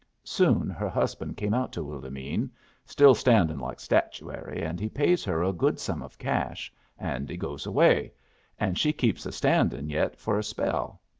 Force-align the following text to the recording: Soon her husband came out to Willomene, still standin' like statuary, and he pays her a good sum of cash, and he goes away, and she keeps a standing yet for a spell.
Soon 0.23 0.67
her 0.67 0.89
husband 0.89 1.37
came 1.37 1.53
out 1.53 1.71
to 1.73 1.83
Willomene, 1.83 2.49
still 2.87 3.13
standin' 3.13 3.59
like 3.59 3.79
statuary, 3.79 4.59
and 4.63 4.79
he 4.79 4.89
pays 4.89 5.23
her 5.23 5.43
a 5.43 5.53
good 5.53 5.79
sum 5.79 6.01
of 6.01 6.17
cash, 6.17 6.73
and 6.97 7.29
he 7.29 7.37
goes 7.37 7.67
away, 7.67 8.11
and 8.59 8.79
she 8.79 8.93
keeps 8.93 9.27
a 9.27 9.31
standing 9.31 9.91
yet 9.91 10.15
for 10.17 10.39
a 10.39 10.43
spell. 10.43 11.01